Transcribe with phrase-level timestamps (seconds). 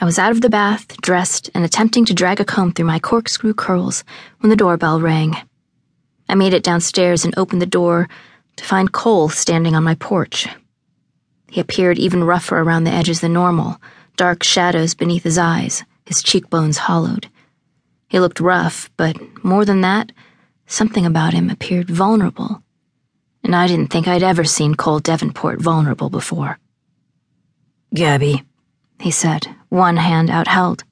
[0.00, 2.98] I was out of the bath, dressed, and attempting to drag a comb through my
[2.98, 4.02] corkscrew curls
[4.38, 5.36] when the doorbell rang.
[6.26, 8.08] I made it downstairs and opened the door
[8.56, 10.48] to find Cole standing on my porch.
[11.50, 13.78] He appeared even rougher around the edges than normal,
[14.16, 17.28] dark shadows beneath his eyes, his cheekbones hollowed.
[18.08, 20.12] He looked rough, but more than that,
[20.66, 22.62] something about him appeared vulnerable.
[23.44, 26.58] And I didn't think I'd ever seen Cole Devonport vulnerable before.
[27.92, 28.44] Gabby,
[28.98, 30.82] he said, one hand outheld.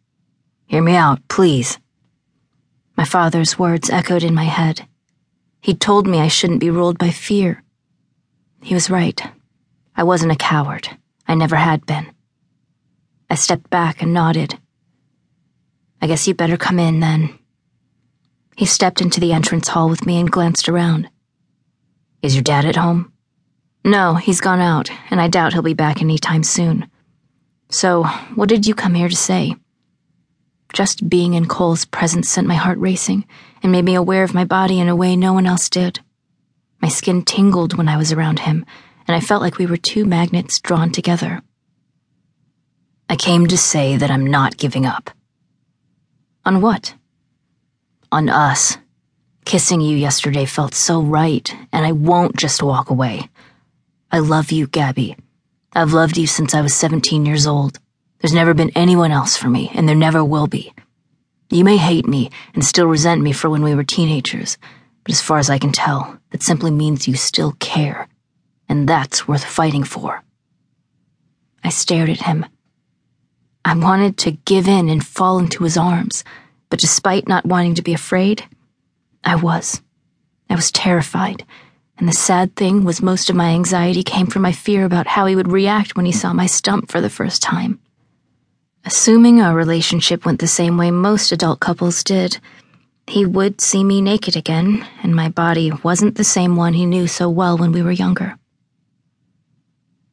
[0.66, 1.78] Hear me out, please.
[2.96, 4.86] My father's words echoed in my head.
[5.60, 7.62] He'd told me I shouldn't be ruled by fear.
[8.62, 9.20] He was right.
[9.96, 10.88] I wasn't a coward.
[11.26, 12.12] I never had been.
[13.28, 14.58] I stepped back and nodded.
[16.00, 17.36] I guess you'd better come in then.
[18.56, 21.08] He stepped into the entrance hall with me and glanced around.
[22.22, 23.12] Is your dad at home?
[23.84, 26.88] No, he's gone out, and I doubt he'll be back any time soon.
[27.70, 28.04] So,
[28.34, 29.54] what did you come here to say?
[30.72, 33.26] Just being in Cole's presence sent my heart racing
[33.62, 36.00] and made me aware of my body in a way no one else did.
[36.80, 38.64] My skin tingled when I was around him,
[39.06, 41.42] and I felt like we were two magnets drawn together.
[43.10, 45.10] I came to say that I'm not giving up.
[46.44, 46.94] On what?
[48.12, 48.78] On us.
[49.44, 53.28] Kissing you yesterday felt so right, and I won't just walk away.
[54.10, 55.16] I love you, Gabby.
[55.74, 57.78] I've loved you since I was 17 years old.
[58.20, 60.72] There's never been anyone else for me, and there never will be.
[61.50, 64.56] You may hate me and still resent me for when we were teenagers,
[65.04, 68.08] but as far as I can tell, that simply means you still care.
[68.68, 70.22] And that's worth fighting for.
[71.62, 72.46] I stared at him.
[73.64, 76.24] I wanted to give in and fall into his arms,
[76.70, 78.44] but despite not wanting to be afraid,
[79.22, 79.82] I was.
[80.48, 81.44] I was terrified
[81.98, 85.26] and the sad thing was, most of my anxiety came from my fear about how
[85.26, 87.80] he would react when he saw my stump for the first time.
[88.84, 92.38] Assuming our relationship went the same way most adult couples did,
[93.08, 97.08] he would see me naked again, and my body wasn't the same one he knew
[97.08, 98.38] so well when we were younger.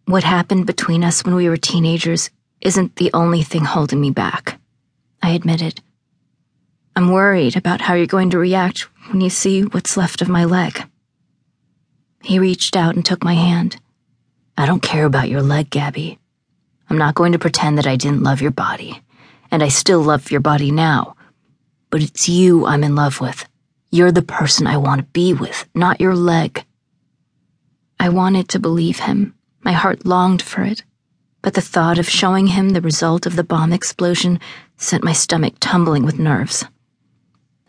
[0.05, 2.31] What happened between us when we were teenagers
[2.61, 4.59] isn't the only thing holding me back,
[5.21, 5.81] I admitted.
[6.95, 10.45] I'm worried about how you're going to react when you see what's left of my
[10.45, 10.83] leg.
[12.25, 13.79] He reached out and took my hand.
[14.57, 16.17] I don't care about your leg, Gabby.
[16.89, 19.03] I'm not going to pretend that I didn't love your body,
[19.51, 21.15] and I still love your body now.
[21.91, 23.45] But it's you I'm in love with.
[23.91, 26.65] You're the person I want to be with, not your leg.
[27.99, 29.35] I wanted to believe him.
[29.61, 30.83] My heart longed for it.
[31.43, 34.39] But the thought of showing him the result of the bomb explosion
[34.77, 36.65] sent my stomach tumbling with nerves.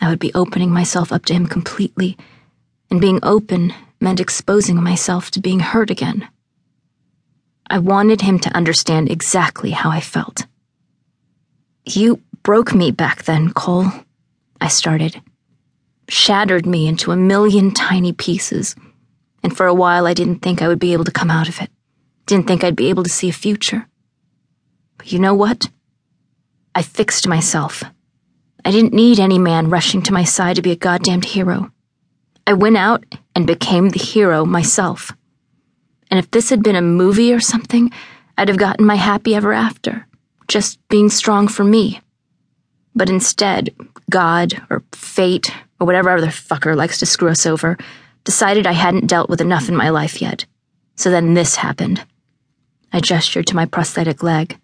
[0.01, 2.17] I would be opening myself up to him completely,
[2.91, 6.29] and being open meant exposing myself to being hurt again.
[7.69, 10.47] I wanted him to understand exactly how I felt.
[11.85, 13.91] You broke me back then, Cole,
[14.61, 15.21] I started.
[16.09, 18.77] Shattered me into a million tiny pieces,
[19.43, 21.61] and for a while I didn't think I would be able to come out of
[21.61, 21.71] it.
[22.27, 23.89] Didn't think I'd be able to see a future.
[24.99, 25.69] But you know what?
[26.75, 27.83] I fixed myself.
[28.65, 31.73] I didn't need any man rushing to my side to be a goddamned hero.
[32.47, 35.13] I went out and became the hero myself.
[36.11, 37.91] And if this had been a movie or something,
[38.39, 40.07] I'd have gotten my happy ever after,
[40.47, 42.01] just being strong for me.
[42.95, 43.75] But instead,
[44.11, 47.77] God or fate or whatever other fucker likes to screw us over
[48.25, 50.47] decided I hadn't dealt with enough in my life yet.
[50.95, 52.05] So then this happened.
[52.93, 54.59] I gestured to my prosthetic leg.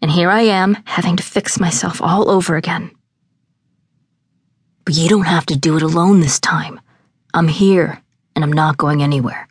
[0.00, 2.90] And here I am, having to fix myself all over again.
[4.84, 6.80] But you don't have to do it alone this time.
[7.34, 8.02] I'm here,
[8.34, 9.48] and I'm not going anywhere.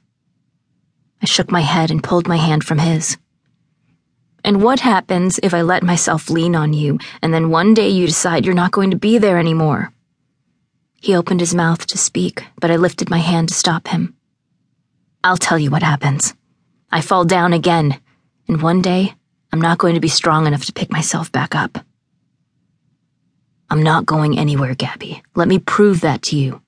[1.21, 3.17] I shook my head and pulled my hand from his.
[4.43, 8.05] And what happens if I let myself lean on you, and then one day you
[8.05, 9.93] decide you're not going to be there anymore?
[11.01, 14.15] He opened his mouth to speak, but I lifted my hand to stop him.
[15.23, 16.35] I'll tell you what happens.
[16.91, 17.99] I fall down again,
[18.47, 19.15] and one day
[19.51, 21.83] I'm not going to be strong enough to pick myself back up.
[23.71, 25.23] I'm not going anywhere, Gabby.
[25.35, 26.61] Let me prove that to you.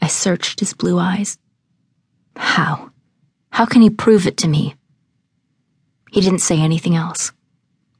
[0.00, 1.38] I searched his blue eyes.
[2.36, 2.90] How?
[3.50, 4.74] How can he prove it to me?
[6.10, 7.32] He didn't say anything else.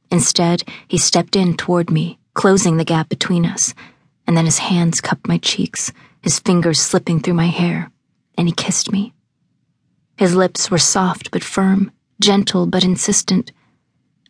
[0.09, 3.73] Instead, he stepped in toward me, closing the gap between us,
[4.25, 5.91] and then his hands cupped my cheeks,
[6.21, 7.91] his fingers slipping through my hair,
[8.37, 9.13] and he kissed me.
[10.17, 11.91] His lips were soft but firm,
[12.21, 13.51] gentle but insistent.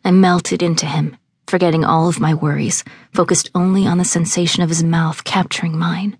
[0.04, 1.16] I melted into him,
[1.46, 6.18] forgetting all of my worries, focused only on the sensation of his mouth capturing mine.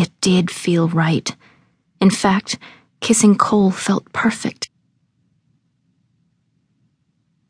[0.00, 1.36] It did feel right.
[2.00, 2.58] In fact,
[3.00, 4.69] kissing Cole felt perfect.